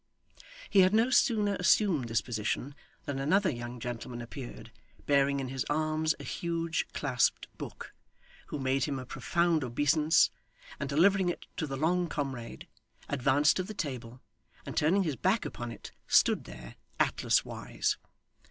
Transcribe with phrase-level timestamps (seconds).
[0.71, 2.73] He had no sooner assumed this position,
[3.05, 4.71] than another young gentleman appeared,
[5.05, 7.93] bearing in his arms a huge clasped book,
[8.47, 10.31] who made him a profound obeisance,
[10.79, 12.65] and delivering it to the long comrade,
[13.09, 14.23] advanced to the table,
[14.65, 17.97] and turning his back upon it, stood there Atlas wise.